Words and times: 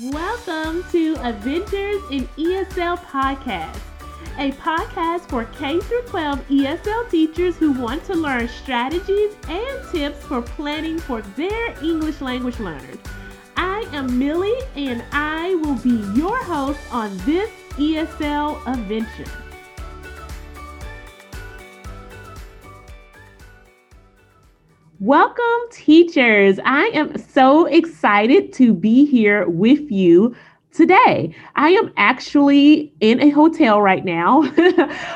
Welcome 0.00 0.86
to 0.92 1.16
Adventures 1.16 2.00
in 2.10 2.26
ESL 2.38 2.96
Podcast, 2.96 3.78
a 4.38 4.50
podcast 4.52 5.28
for 5.28 5.44
K 5.44 5.80
12 5.80 6.48
ESL 6.48 7.10
teachers 7.10 7.56
who 7.56 7.72
want 7.72 8.02
to 8.06 8.14
learn 8.14 8.48
strategies 8.48 9.34
and 9.50 9.90
tips 9.90 10.24
for 10.24 10.40
planning 10.40 10.98
for 10.98 11.20
their 11.36 11.84
English 11.84 12.22
language 12.22 12.58
learners. 12.58 12.96
I 13.58 13.86
am 13.92 14.18
Millie 14.18 14.62
and 14.76 15.04
I 15.12 15.56
will 15.56 15.76
be 15.76 16.02
your 16.18 16.42
host 16.42 16.80
on 16.90 17.14
this 17.26 17.50
ESL 17.72 18.66
adventure. 18.66 19.30
Welcome, 25.02 25.42
teachers. 25.72 26.60
I 26.64 26.84
am 26.94 27.18
so 27.18 27.66
excited 27.66 28.52
to 28.52 28.72
be 28.72 29.04
here 29.04 29.48
with 29.48 29.90
you 29.90 30.36
today. 30.72 31.34
I 31.56 31.70
am 31.70 31.92
actually 31.96 32.94
in 33.00 33.20
a 33.20 33.30
hotel 33.30 33.82
right 33.82 34.04
now, 34.04 34.48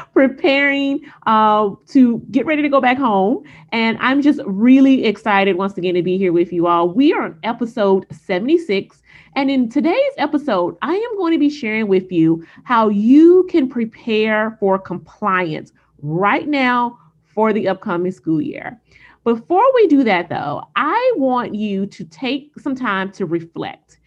preparing 0.12 1.02
uh, 1.28 1.70
to 1.90 2.18
get 2.32 2.46
ready 2.46 2.62
to 2.62 2.68
go 2.68 2.80
back 2.80 2.98
home. 2.98 3.44
And 3.70 3.96
I'm 4.00 4.22
just 4.22 4.40
really 4.44 5.04
excited 5.04 5.54
once 5.54 5.78
again 5.78 5.94
to 5.94 6.02
be 6.02 6.18
here 6.18 6.32
with 6.32 6.52
you 6.52 6.66
all. 6.66 6.88
We 6.88 7.12
are 7.12 7.22
on 7.22 7.38
episode 7.44 8.06
76. 8.10 9.00
And 9.36 9.52
in 9.52 9.68
today's 9.68 10.12
episode, 10.18 10.76
I 10.82 10.94
am 10.94 11.16
going 11.16 11.32
to 11.32 11.38
be 11.38 11.48
sharing 11.48 11.86
with 11.86 12.10
you 12.10 12.44
how 12.64 12.88
you 12.88 13.46
can 13.48 13.68
prepare 13.68 14.56
for 14.58 14.80
compliance 14.80 15.72
right 16.02 16.48
now 16.48 16.98
for 17.36 17.52
the 17.52 17.68
upcoming 17.68 18.10
school 18.10 18.40
year. 18.42 18.80
Before 19.22 19.64
we 19.74 19.86
do 19.86 20.02
that, 20.04 20.28
though, 20.30 20.64
I 20.74 21.12
want 21.16 21.54
you 21.54 21.86
to 21.86 22.04
take 22.04 22.52
some 22.58 22.74
time 22.74 23.12
to 23.12 23.26
reflect. 23.26 24.00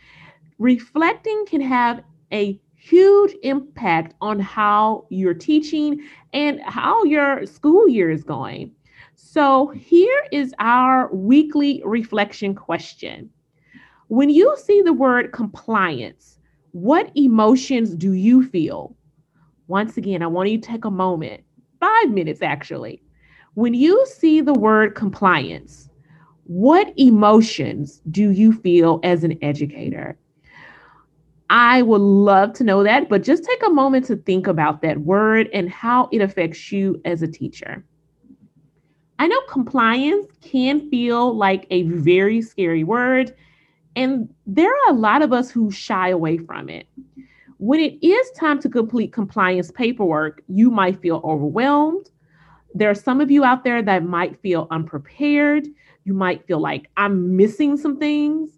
Reflecting 0.57 1.45
can 1.45 1.61
have 1.61 2.01
a 2.33 2.59
huge 2.75 3.35
impact 3.43 4.15
on 4.19 4.39
how 4.39 5.05
you're 5.09 5.33
teaching 5.33 6.01
and 6.33 6.59
how 6.61 7.03
your 7.03 7.45
school 7.45 7.87
year 7.87 8.09
is 8.09 8.23
going. 8.23 8.71
So, 9.15 9.67
here 9.67 10.23
is 10.31 10.55
our 10.59 11.13
weekly 11.13 11.81
reflection 11.85 12.55
question. 12.55 13.29
When 14.07 14.29
you 14.29 14.55
see 14.63 14.81
the 14.81 14.93
word 14.93 15.33
compliance, 15.33 16.39
what 16.71 17.11
emotions 17.15 17.93
do 17.93 18.13
you 18.13 18.47
feel? 18.47 18.95
Once 19.67 19.97
again, 19.97 20.23
I 20.23 20.27
want 20.27 20.49
you 20.49 20.57
to 20.57 20.67
take 20.67 20.85
a 20.85 20.91
moment, 20.91 21.43
five 21.79 22.09
minutes 22.09 22.41
actually, 22.41 23.03
when 23.53 23.73
you 23.73 24.05
see 24.05 24.41
the 24.41 24.53
word 24.53 24.95
compliance, 24.95 25.89
what 26.45 26.93
emotions 26.97 28.01
do 28.09 28.31
you 28.31 28.53
feel 28.53 28.99
as 29.03 29.23
an 29.23 29.37
educator? 29.41 30.17
I 31.49 31.81
would 31.81 32.01
love 32.01 32.53
to 32.53 32.63
know 32.63 32.83
that, 32.83 33.09
but 33.09 33.23
just 33.23 33.43
take 33.43 33.65
a 33.65 33.71
moment 33.71 34.05
to 34.05 34.15
think 34.15 34.47
about 34.47 34.81
that 34.83 34.99
word 34.99 35.49
and 35.51 35.69
how 35.69 36.09
it 36.11 36.21
affects 36.21 36.71
you 36.71 37.01
as 37.05 37.21
a 37.21 37.27
teacher. 37.27 37.83
I 39.17 39.27
know 39.27 39.41
compliance 39.49 40.27
can 40.41 40.89
feel 40.89 41.35
like 41.35 41.65
a 41.71 41.83
very 41.83 42.41
scary 42.41 42.83
word, 42.83 43.35
and 43.95 44.33
there 44.45 44.71
are 44.71 44.91
a 44.91 44.93
lot 44.93 45.21
of 45.21 45.33
us 45.33 45.49
who 45.49 45.71
shy 45.71 46.09
away 46.09 46.37
from 46.37 46.69
it. 46.69 46.87
When 47.57 47.79
it 47.79 48.01
is 48.05 48.31
time 48.31 48.61
to 48.61 48.69
complete 48.69 49.11
compliance 49.11 49.71
paperwork, 49.71 50.41
you 50.47 50.71
might 50.71 51.01
feel 51.01 51.19
overwhelmed 51.23 52.09
there 52.73 52.89
are 52.89 52.95
some 52.95 53.21
of 53.21 53.31
you 53.31 53.43
out 53.43 53.63
there 53.63 53.81
that 53.81 54.03
might 54.03 54.39
feel 54.41 54.67
unprepared. 54.71 55.67
You 56.03 56.13
might 56.13 56.45
feel 56.45 56.59
like 56.59 56.89
I'm 56.97 57.35
missing 57.35 57.77
some 57.77 57.97
things. 57.97 58.57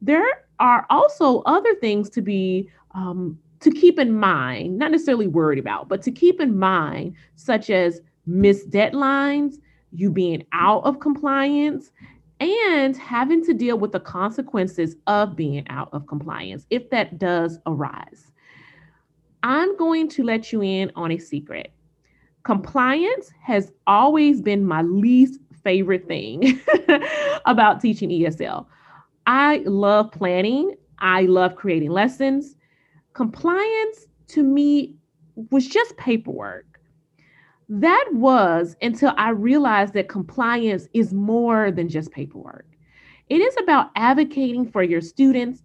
There 0.00 0.44
are 0.58 0.86
also 0.90 1.42
other 1.42 1.74
things 1.76 2.10
to 2.10 2.22
be 2.22 2.68
um, 2.94 3.38
to 3.60 3.70
keep 3.70 3.98
in 3.98 4.12
mind, 4.12 4.78
not 4.78 4.90
necessarily 4.90 5.26
worried 5.26 5.58
about, 5.58 5.88
but 5.88 6.02
to 6.02 6.10
keep 6.10 6.40
in 6.40 6.58
mind, 6.58 7.14
such 7.36 7.70
as 7.70 8.00
missed 8.26 8.70
deadlines, 8.70 9.56
you 9.92 10.10
being 10.10 10.44
out 10.52 10.84
of 10.84 11.00
compliance, 11.00 11.90
and 12.40 12.96
having 12.96 13.44
to 13.44 13.54
deal 13.54 13.78
with 13.78 13.92
the 13.92 14.00
consequences 14.00 14.96
of 15.06 15.36
being 15.36 15.66
out 15.68 15.88
of 15.92 16.06
compliance 16.06 16.66
if 16.70 16.90
that 16.90 17.18
does 17.18 17.58
arise. 17.66 18.30
I'm 19.42 19.76
going 19.76 20.08
to 20.10 20.24
let 20.24 20.52
you 20.52 20.62
in 20.62 20.90
on 20.96 21.12
a 21.12 21.18
secret. 21.18 21.72
Compliance 22.46 23.32
has 23.42 23.72
always 23.88 24.40
been 24.40 24.64
my 24.64 24.80
least 24.80 25.40
favorite 25.64 26.06
thing 26.06 26.60
about 27.44 27.80
teaching 27.80 28.08
ESL. 28.08 28.66
I 29.26 29.64
love 29.66 30.12
planning, 30.12 30.76
I 31.00 31.22
love 31.22 31.56
creating 31.56 31.90
lessons. 31.90 32.54
Compliance 33.14 34.06
to 34.28 34.44
me 34.44 34.94
was 35.50 35.66
just 35.66 35.96
paperwork. 35.96 36.78
That 37.68 38.08
was 38.12 38.76
until 38.80 39.12
I 39.16 39.30
realized 39.30 39.94
that 39.94 40.08
compliance 40.08 40.86
is 40.94 41.12
more 41.12 41.72
than 41.72 41.88
just 41.88 42.12
paperwork. 42.12 42.68
It 43.28 43.40
is 43.40 43.56
about 43.60 43.90
advocating 43.96 44.70
for 44.70 44.84
your 44.84 45.00
students 45.00 45.64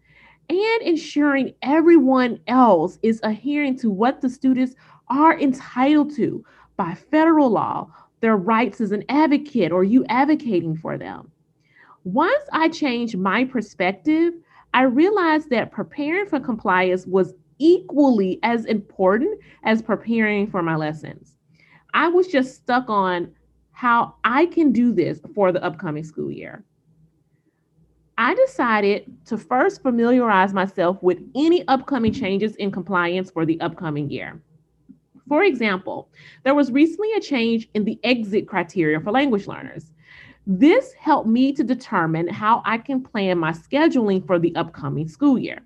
and 0.50 0.82
ensuring 0.82 1.54
everyone 1.62 2.40
else 2.48 2.98
is 3.04 3.20
adhering 3.22 3.78
to 3.82 3.92
what 3.92 4.20
the 4.20 4.30
students 4.32 4.74
are 5.12 5.40
entitled 5.40 6.16
to, 6.16 6.44
by 6.82 6.96
federal 6.96 7.48
law 7.48 7.88
their 8.22 8.38
rights 8.38 8.82
as 8.82 8.92
an 8.92 9.04
advocate 9.08 9.72
or 9.72 9.84
you 9.84 10.04
advocating 10.10 10.76
for 10.76 10.98
them. 10.98 11.30
Once 12.06 12.44
I 12.54 12.70
changed 12.70 13.16
my 13.20 13.46
perspective, 13.46 14.34
I 14.74 14.84
realized 14.84 15.52
that 15.52 15.72
preparing 15.72 16.26
for 16.26 16.40
compliance 16.40 17.06
was 17.06 17.36
equally 17.60 18.40
as 18.42 18.66
important 18.66 19.40
as 19.64 19.84
preparing 19.84 20.50
for 20.50 20.64
my 20.64 20.76
lessons. 20.76 21.36
I 21.94 22.08
was 22.08 22.28
just 22.28 22.56
stuck 22.56 22.90
on 22.90 23.32
how 23.74 24.16
I 24.24 24.48
can 24.48 24.72
do 24.72 24.92
this 24.92 25.20
for 25.36 25.52
the 25.52 25.64
upcoming 25.64 26.04
school 26.04 26.32
year. 26.32 26.66
I 28.18 28.34
decided 28.34 29.06
to 29.26 29.38
first 29.38 29.84
familiarize 29.84 30.52
myself 30.52 30.98
with 31.04 31.20
any 31.36 31.64
upcoming 31.68 32.12
changes 32.12 32.56
in 32.56 32.72
compliance 32.72 33.30
for 33.30 33.46
the 33.46 33.62
upcoming 33.62 34.10
year. 34.10 34.42
For 35.28 35.44
example, 35.44 36.10
there 36.44 36.56
was 36.56 36.72
recently 36.72 37.12
a 37.14 37.22
change 37.22 37.70
in 37.74 37.86
the 37.86 38.00
exit 38.04 38.48
criteria 38.48 39.00
for 39.00 39.12
language 39.12 39.48
learners. 39.48 39.92
This 40.48 40.94
helped 40.94 41.30
me 41.30 41.54
to 41.54 41.64
determine 41.64 42.28
how 42.28 42.62
I 42.66 42.78
can 42.78 43.02
plan 43.02 43.38
my 43.38 43.52
scheduling 43.52 44.26
for 44.26 44.40
the 44.40 44.56
upcoming 44.56 45.08
school 45.08 45.38
year. 45.38 45.62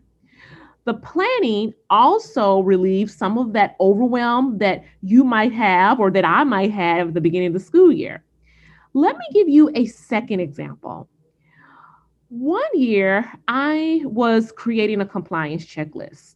The 0.83 0.93
planning 0.93 1.73
also 1.89 2.59
relieves 2.59 3.15
some 3.15 3.37
of 3.39 3.53
that 3.53 3.75
overwhelm 3.79 4.59
that 4.59 4.83
you 5.01 5.23
might 5.23 5.51
have 5.51 5.99
or 5.99 6.11
that 6.11 6.25
I 6.25 6.43
might 6.43 6.71
have 6.71 7.07
at 7.07 7.13
the 7.15 7.21
beginning 7.21 7.47
of 7.47 7.53
the 7.53 7.59
school 7.59 7.91
year. 7.91 8.23
Let 8.93 9.17
me 9.17 9.25
give 9.33 9.49
you 9.49 9.71
a 9.73 9.87
second 9.87 10.41
example. 10.41 11.09
One 12.29 12.63
year, 12.73 13.31
I 13.47 14.01
was 14.05 14.51
creating 14.51 15.01
a 15.01 15.05
compliance 15.05 15.65
checklist. 15.65 16.35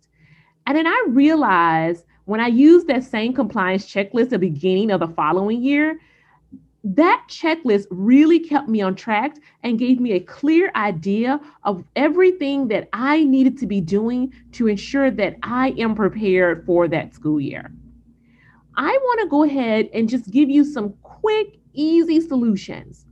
And 0.66 0.78
then 0.78 0.88
I 0.88 1.06
realized 1.10 2.06
when 2.30 2.40
I 2.40 2.46
used 2.48 2.86
that 2.86 3.04
same 3.04 3.34
compliance 3.34 3.88
checklist 3.92 4.26
at 4.26 4.30
the 4.30 4.38
beginning 4.40 4.92
of 4.92 5.00
the 5.00 5.08
following 5.08 5.64
year, 5.64 6.00
that 6.84 7.26
checklist 7.28 7.88
really 7.90 8.40
kept 8.40 8.70
me 8.70 8.82
on 8.82 8.94
track 8.94 9.36
and 9.64 9.80
gave 9.80 10.00
me 10.00 10.12
a 10.12 10.20
clear 10.20 10.72
idea 10.76 11.42
of 11.64 11.84
everything 11.96 12.68
that 12.68 12.88
I 12.94 13.24
needed 13.24 13.58
to 13.58 13.66
be 13.66 13.82
doing 13.82 14.32
to 14.52 14.68
ensure 14.68 15.10
that 15.10 15.38
I 15.42 15.70
am 15.80 15.96
prepared 15.96 16.68
for 16.68 16.88
that 16.88 17.16
school 17.16 17.42
year. 17.42 17.72
I 18.78 18.92
want 18.92 19.22
to 19.22 19.28
go 19.28 19.44
ahead 19.44 19.90
and 19.92 20.08
just 20.08 20.30
give 20.30 20.52
you 20.52 20.64
some 20.64 20.94
quick, 21.02 21.58
easy 21.74 22.22
solutions. 22.22 23.08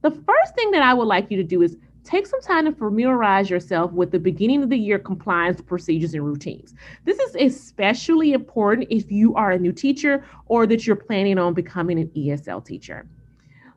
The 0.00 0.10
first 0.10 0.54
thing 0.54 0.70
that 0.70 0.82
I 0.82 0.94
would 0.94 1.06
like 1.06 1.30
you 1.30 1.36
to 1.36 1.44
do 1.44 1.60
is 1.60 1.76
take 2.04 2.26
some 2.26 2.40
time 2.42 2.66
to 2.66 2.72
familiarize 2.72 3.48
yourself 3.48 3.90
with 3.92 4.10
the 4.10 4.18
beginning 4.18 4.62
of 4.62 4.68
the 4.68 4.76
year 4.76 4.98
compliance 4.98 5.60
procedures 5.60 6.14
and 6.14 6.24
routines. 6.24 6.74
This 7.04 7.18
is 7.18 7.34
especially 7.36 8.32
important 8.32 8.88
if 8.90 9.10
you 9.10 9.34
are 9.34 9.52
a 9.52 9.58
new 9.58 9.72
teacher 9.72 10.24
or 10.46 10.66
that 10.66 10.86
you're 10.86 10.96
planning 10.96 11.38
on 11.38 11.54
becoming 11.54 11.98
an 11.98 12.08
ESL 12.08 12.64
teacher. 12.64 13.06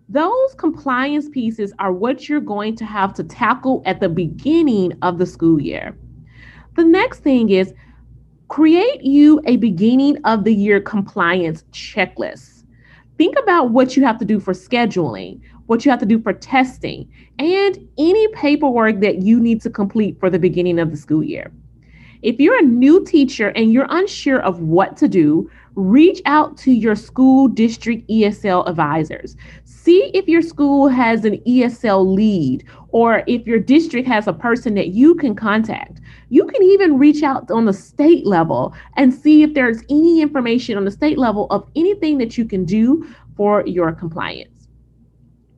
Those 0.09 0.53
compliance 0.55 1.27
pieces 1.29 1.73
are 1.79 1.91
what 1.91 2.29
you're 2.29 2.39
going 2.39 2.75
to 2.77 2.85
have 2.85 3.13
to 3.15 3.23
tackle 3.23 3.81
at 3.85 3.99
the 3.99 4.09
beginning 4.09 4.93
of 5.01 5.17
the 5.17 5.25
school 5.25 5.59
year. 5.59 5.97
The 6.75 6.85
next 6.85 7.19
thing 7.19 7.49
is 7.49 7.73
create 8.47 9.01
you 9.01 9.41
a 9.45 9.57
beginning 9.57 10.17
of 10.23 10.43
the 10.43 10.53
year 10.53 10.79
compliance 10.79 11.63
checklist. 11.73 12.56
Think 13.17 13.35
about 13.41 13.71
what 13.71 13.97
you 13.97 14.03
have 14.03 14.19
to 14.19 14.25
do 14.25 14.39
for 14.39 14.53
scheduling, 14.53 15.41
what 15.65 15.83
you 15.83 15.91
have 15.91 15.99
to 15.99 16.05
do 16.05 16.19
for 16.19 16.33
testing, 16.33 17.11
and 17.39 17.77
any 17.97 18.27
paperwork 18.29 18.99
that 18.99 19.23
you 19.23 19.39
need 19.39 19.61
to 19.61 19.69
complete 19.69 20.19
for 20.19 20.29
the 20.29 20.39
beginning 20.39 20.79
of 20.79 20.91
the 20.91 20.97
school 20.97 21.23
year. 21.23 21.51
If 22.21 22.39
you're 22.39 22.57
a 22.57 22.63
new 22.63 23.03
teacher 23.05 23.49
and 23.49 23.71
you're 23.71 23.87
unsure 23.89 24.39
of 24.41 24.61
what 24.61 24.97
to 24.97 25.07
do, 25.07 25.49
reach 25.75 26.21
out 26.25 26.57
to 26.57 26.71
your 26.71 26.95
school 26.95 27.47
district 27.47 28.09
ESL 28.09 28.67
advisors. 28.67 29.35
See 29.65 30.09
if 30.13 30.27
your 30.27 30.41
school 30.41 30.87
has 30.87 31.23
an 31.23 31.37
ESL 31.47 32.15
lead 32.15 32.65
or 32.89 33.23
if 33.27 33.45
your 33.45 33.59
district 33.59 34.07
has 34.07 34.27
a 34.27 34.33
person 34.33 34.73
that 34.73 34.89
you 34.89 35.13
can 35.15 35.35
contact. 35.35 36.01
You 36.29 36.45
can 36.45 36.63
even 36.63 36.97
reach 36.97 37.21
out 37.21 37.51
on 37.51 37.65
the 37.65 37.73
state 37.73 38.25
level 38.25 38.73
and 38.95 39.13
see 39.13 39.43
if 39.43 39.53
there's 39.53 39.83
any 39.89 40.21
information 40.21 40.77
on 40.77 40.85
the 40.85 40.91
state 40.91 41.19
level 41.19 41.45
of 41.51 41.69
anything 41.75 42.17
that 42.17 42.37
you 42.37 42.45
can 42.45 42.65
do 42.65 43.07
for 43.35 43.65
your 43.67 43.91
compliance. 43.91 44.67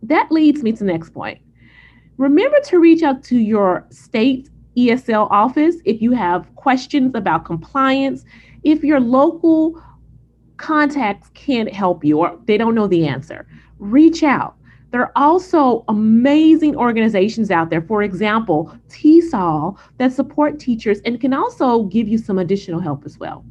That 0.03 0.31
leads 0.31 0.63
me 0.63 0.73
to 0.73 0.79
the 0.79 0.91
next 0.91 1.13
point. 1.13 1.39
Remember 2.17 2.59
to 2.65 2.79
reach 2.79 3.03
out 3.03 3.23
to 3.23 3.38
your 3.38 3.88
state 3.89 4.50
ESL 4.77 5.27
office 5.31 5.75
if 5.86 6.01
you 6.01 6.12
have 6.12 6.54
questions 6.56 7.12
about 7.16 7.45
compliance, 7.45 8.24
if 8.63 8.83
your 8.83 9.00
local 9.00 9.81
contacts 10.57 11.30
can't 11.33 11.71
help 11.71 12.04
you 12.04 12.19
or 12.19 12.38
they 12.45 12.57
don't 12.57 12.75
know 12.75 12.88
the 12.88 13.07
answer. 13.07 13.48
Reach 13.80 14.24
out. 14.24 14.56
There 14.92 15.01
are 15.01 15.12
also 15.16 15.86
amazing 15.88 16.75
organizations 16.75 17.51
out 17.51 17.69
there, 17.69 17.81
for 17.81 18.01
example, 18.01 18.75
TESOL, 18.89 19.77
that 19.98 20.12
support 20.12 20.60
teachers 20.60 21.00
and 21.06 21.22
can 21.22 21.33
also 21.33 21.83
give 21.83 22.07
you 22.07 22.18
some 22.18 22.39
additional 22.39 22.80
help 22.80 23.06
as 23.06 23.19
well. 23.19 23.45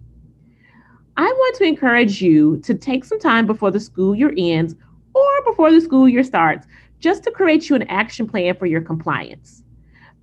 I 1.17 1.25
want 1.25 1.56
to 1.56 1.64
encourage 1.64 2.21
you 2.21 2.59
to 2.59 2.75
take 2.75 3.05
some 3.05 3.21
time 3.21 3.47
before 3.47 3.71
the 3.71 3.81
school 3.81 4.14
year 4.14 4.32
ends 4.37 4.75
or 5.14 5.44
before 5.44 5.73
the 5.73 5.81
school 5.81 6.09
year 6.09 6.25
starts 6.25 6.67
just 7.00 7.23
to 7.25 7.31
create 7.31 7.69
you 7.69 7.76
an 7.76 7.82
action 7.85 8.26
plan 8.26 8.56
for 8.56 8.67
your 8.67 8.81
compliance. 8.81 9.62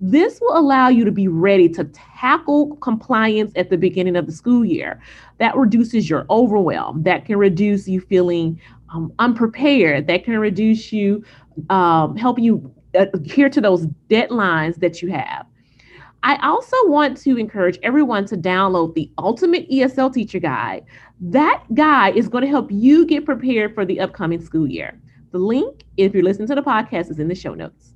This 0.00 0.40
will 0.40 0.58
allow 0.58 0.88
you 0.88 1.04
to 1.04 1.10
be 1.10 1.26
ready 1.26 1.68
to 1.70 1.84
tackle 1.84 2.76
compliance 2.76 3.52
at 3.56 3.70
the 3.70 3.78
beginning 3.78 4.16
of 4.16 4.26
the 4.26 4.32
school 4.32 4.64
year. 4.64 5.00
That 5.38 5.56
reduces 5.56 6.10
your 6.10 6.26
overwhelm, 6.28 7.02
that 7.04 7.24
can 7.24 7.36
reduce 7.36 7.88
you 7.88 8.00
feeling 8.00 8.60
um, 8.90 9.12
unprepared, 9.18 10.06
that 10.06 10.24
can 10.24 10.38
reduce 10.38 10.92
you, 10.92 11.24
um, 11.70 12.16
helping 12.16 12.44
you 12.44 12.72
adhere 12.94 13.48
to 13.48 13.60
those 13.60 13.86
deadlines 14.10 14.76
that 14.76 15.02
you 15.02 15.10
have. 15.10 15.46
I 16.22 16.36
also 16.46 16.76
want 16.86 17.16
to 17.18 17.36
encourage 17.36 17.78
everyone 17.82 18.26
to 18.26 18.36
download 18.36 18.94
the 18.94 19.10
Ultimate 19.18 19.70
ESL 19.70 20.12
Teacher 20.12 20.40
Guide. 20.40 20.84
That 21.20 21.62
guide 21.74 22.16
is 22.16 22.28
going 22.28 22.42
to 22.42 22.48
help 22.48 22.70
you 22.70 23.06
get 23.06 23.24
prepared 23.24 23.74
for 23.74 23.84
the 23.84 24.00
upcoming 24.00 24.44
school 24.44 24.66
year. 24.66 25.00
The 25.30 25.38
link, 25.38 25.84
if 25.96 26.14
you're 26.14 26.24
listening 26.24 26.48
to 26.48 26.54
the 26.54 26.62
podcast, 26.62 27.10
is 27.10 27.18
in 27.18 27.28
the 27.28 27.34
show 27.34 27.54
notes. 27.54 27.92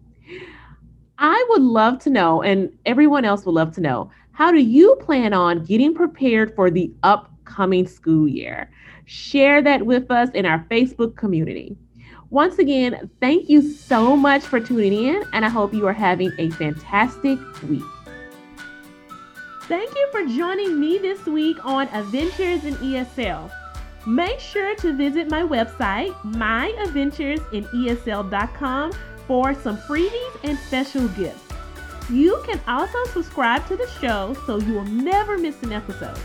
I 1.23 1.45
would 1.51 1.61
love 1.61 1.99
to 2.01 2.11
know, 2.11 2.41
and 2.41 2.73
everyone 2.87 3.27
else 3.27 3.45
would 3.45 3.55
love 3.55 3.75
to 3.75 3.83
know, 3.83 4.11
how 4.33 4.51
do 4.51 4.59
you 4.59 4.97
plan 5.01 5.35
on 5.35 5.67
getting 5.67 5.95
prepared 5.95 6.57
for 6.57 6.71
the 6.71 6.91
upcoming 7.03 7.87
school 7.87 8.27
year? 8.27 8.71
Share 9.05 9.61
that 9.61 9.85
with 9.85 10.11
us 10.11 10.31
in 10.31 10.47
our 10.47 10.65
Facebook 10.71 11.17
community. 11.17 11.77
Once 12.31 12.59
again, 12.59 13.11
thank 13.21 13.51
you 13.51 13.61
so 13.61 14.17
much 14.17 14.43
for 14.43 14.61
tuning 14.61 14.95
in, 14.95 15.23
and 15.35 15.45
I 15.45 15.51
hope 15.51 15.75
you 15.75 15.87
are 15.87 15.93
having 15.93 16.33
a 16.39 16.49
fantastic 16.53 17.39
week. 17.69 17.85
Thank 19.65 19.95
you 19.95 20.09
for 20.11 20.25
joining 20.25 20.81
me 20.81 20.97
this 20.97 21.27
week 21.27 21.63
on 21.67 21.87
Adventures 21.89 22.65
in 22.65 22.77
ESL. 22.77 23.53
Make 24.07 24.41
sure 24.41 24.75
to 24.77 24.97
visit 24.97 25.31
my 25.31 25.43
website, 25.43 26.15
myadventuresinesl.com 26.23 28.93
for 29.31 29.55
some 29.55 29.77
freebies 29.77 30.37
and 30.43 30.59
special 30.59 31.07
gifts. 31.11 31.45
You 32.11 32.43
can 32.45 32.61
also 32.67 32.99
subscribe 33.13 33.65
to 33.69 33.77
the 33.77 33.89
show 34.01 34.35
so 34.45 34.59
you 34.59 34.73
will 34.73 34.85
never 34.87 35.39
miss 35.39 35.63
an 35.63 35.71
episode. 35.71 36.19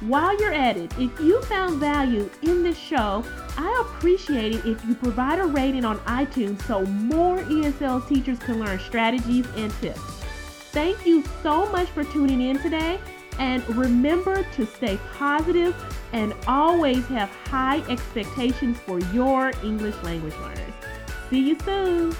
While 0.00 0.36
you're 0.40 0.52
at 0.52 0.76
it, 0.76 0.92
if 0.98 1.20
you 1.20 1.40
found 1.42 1.78
value 1.78 2.28
in 2.42 2.64
this 2.64 2.76
show, 2.76 3.24
I 3.56 3.86
appreciate 3.86 4.56
it 4.56 4.64
if 4.66 4.84
you 4.84 4.96
provide 4.96 5.38
a 5.38 5.44
rating 5.44 5.84
on 5.84 6.00
iTunes 6.00 6.60
so 6.62 6.84
more 6.86 7.38
ESL 7.38 8.08
teachers 8.08 8.40
can 8.40 8.58
learn 8.58 8.80
strategies 8.80 9.46
and 9.54 9.72
tips. 9.74 10.00
Thank 10.72 11.06
you 11.06 11.22
so 11.44 11.70
much 11.70 11.86
for 11.90 12.02
tuning 12.02 12.40
in 12.40 12.58
today. 12.58 12.98
And 13.38 13.62
remember 13.76 14.42
to 14.42 14.66
stay 14.66 14.98
positive 15.16 15.76
and 16.12 16.34
always 16.48 17.06
have 17.06 17.30
high 17.46 17.78
expectations 17.88 18.76
for 18.80 18.98
your 19.12 19.52
English 19.62 19.94
language 20.02 20.34
learners. 20.42 20.74
See 21.30 21.48
you 21.50 21.56
soon. 21.60 22.12